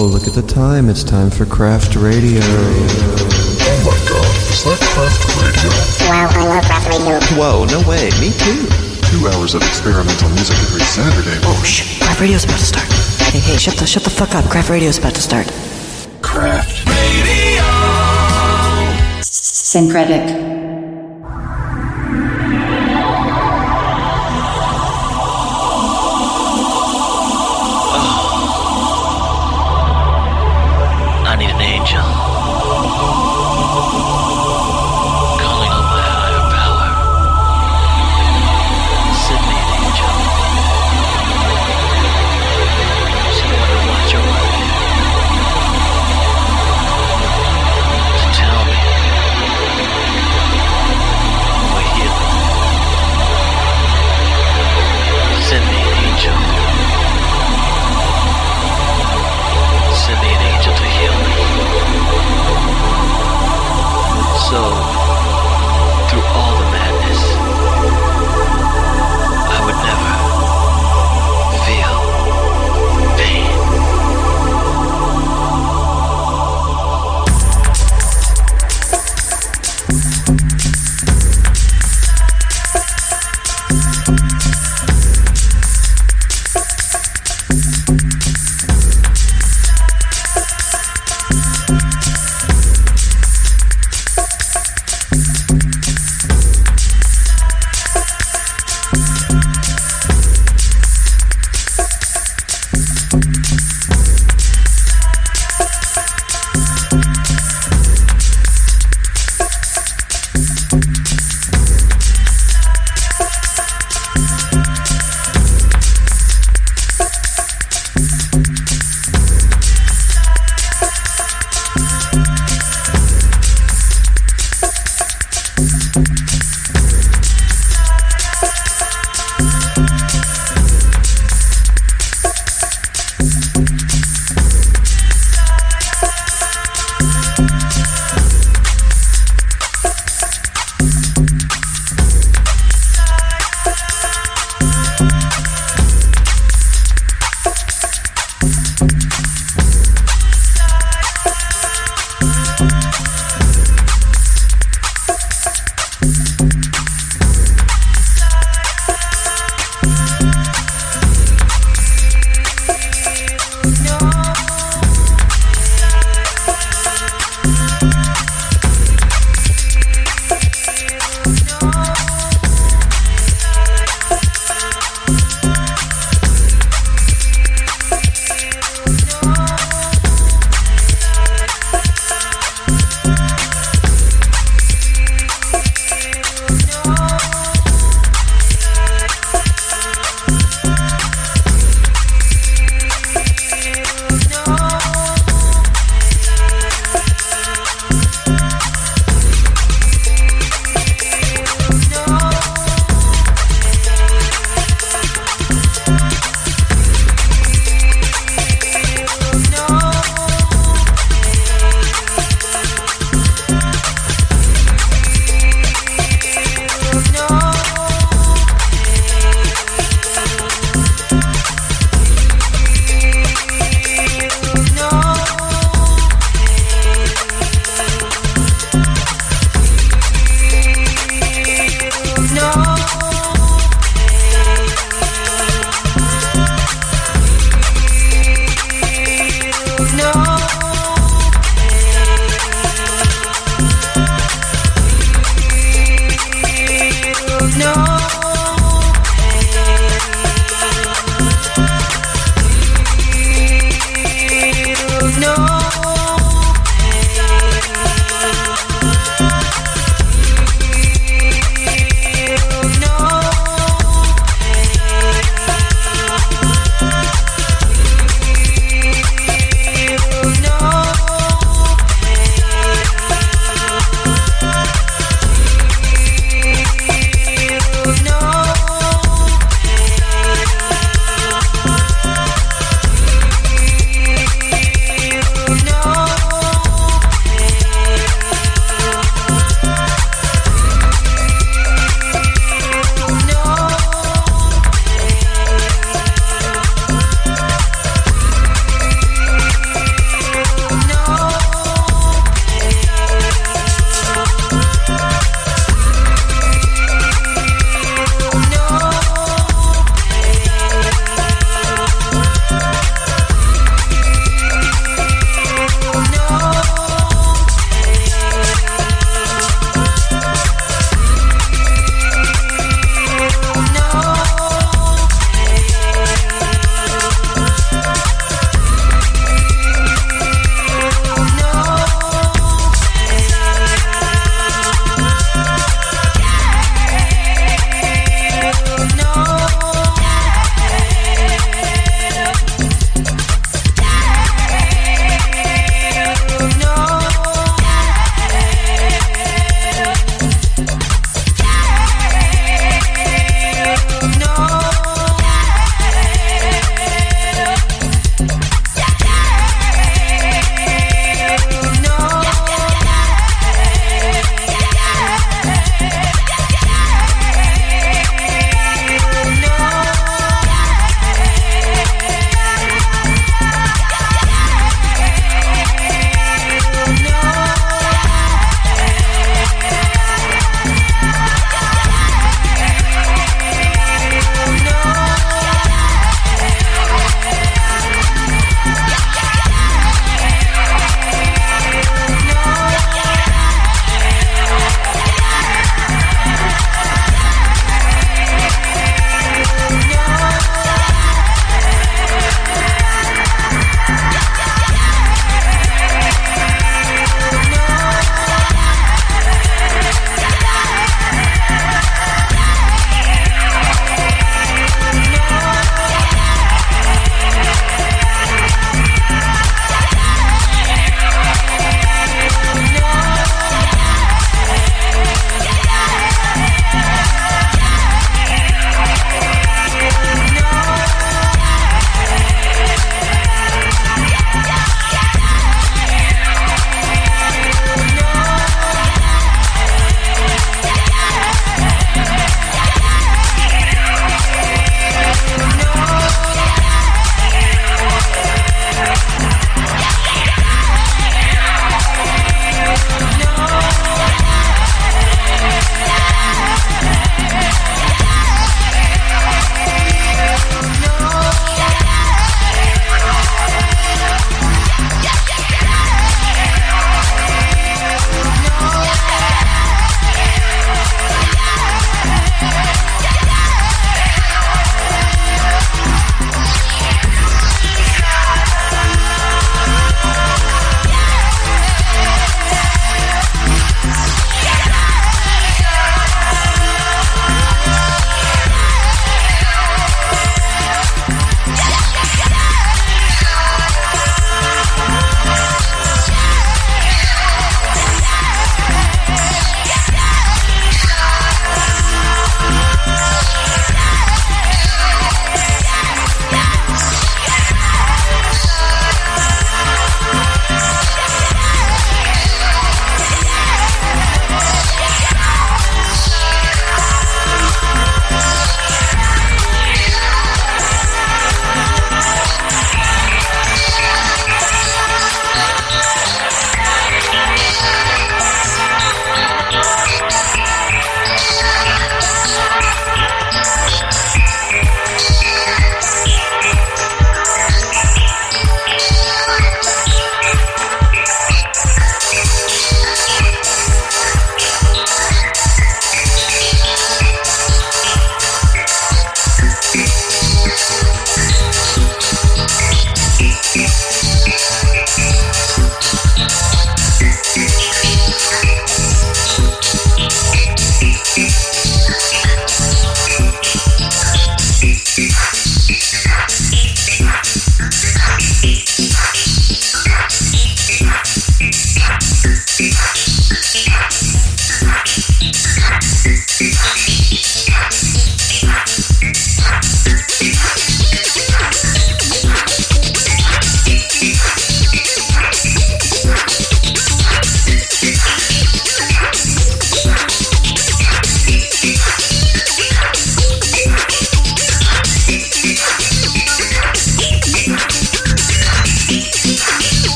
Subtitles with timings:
[0.00, 0.88] Whoa, look at the time.
[0.88, 2.40] It's time for craft radio.
[2.40, 5.68] Oh my god, is that craft radio?
[6.08, 7.20] Wow, I love craft radio.
[7.36, 8.08] Whoa, no way.
[8.16, 8.64] Me too.
[9.12, 11.36] Two hours of experimental music every Saturday.
[11.44, 12.88] Oh shit, craft radio's about to start.
[13.28, 14.46] Hey, hey, shut the shut the fuck up.
[14.46, 15.52] Craft radio's about to start.
[16.22, 16.88] Craft.
[16.88, 17.60] Radio.
[19.20, 20.49] Synkretic.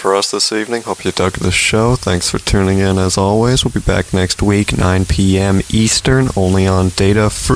[0.00, 0.82] For us this evening.
[0.82, 1.94] Hope you dug the show.
[1.94, 3.64] Thanks for tuning in as always.
[3.64, 5.60] We'll be back next week, 9 p.m.
[5.70, 7.52] Eastern, only on Data Fr-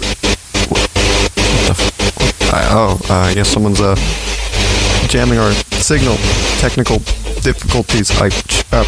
[0.68, 3.96] What the f- I- Oh, uh, I guess someone's uh,
[5.08, 6.16] jamming our signal.
[6.60, 6.98] Technical
[7.40, 8.10] difficulties.
[8.20, 8.26] I.
[8.72, 8.84] Uh,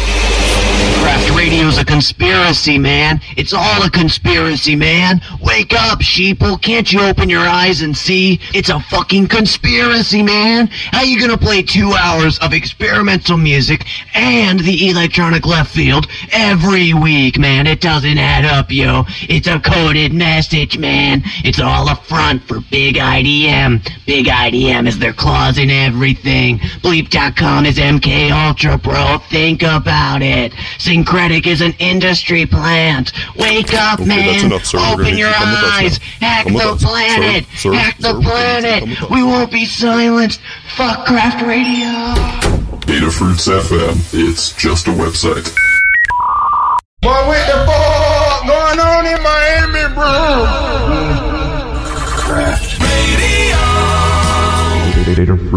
[1.01, 3.21] Craft Radio's a conspiracy, man.
[3.37, 5.21] It's all a conspiracy, man.
[5.57, 6.61] Wake up, sheeple.
[6.61, 8.39] Can't you open your eyes and see?
[8.53, 10.67] It's a fucking conspiracy, man.
[10.67, 16.93] How you gonna play two hours of experimental music and the electronic left field every
[16.93, 17.65] week, man?
[17.65, 19.05] It doesn't add up, yo.
[19.21, 21.23] It's a coded message, man.
[21.43, 23.81] It's all a front for Big IDM.
[24.07, 26.59] Big IDM is their claws in everything.
[26.81, 29.17] Bleep.com is MK Ultra, bro.
[29.29, 30.53] Think about it.
[30.79, 33.11] Synkretic is an industry plant.
[33.35, 34.25] Wake up, Okay, man.
[34.27, 34.77] that's enough, sir.
[34.77, 35.97] We're gonna Open need your to come us eyes.
[36.21, 36.87] Hack Come the us, sir.
[36.87, 37.45] planet.
[37.57, 38.79] Sir, Hack the we're gonna need you to planet.
[38.79, 39.09] come with us.
[39.09, 40.39] We won't be silenced.
[40.77, 42.79] Fuck Craft Radio.
[42.85, 43.97] Data Fruits FM.
[44.13, 45.53] It's just a website.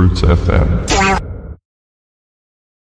[0.01, 0.90] Fruits FM.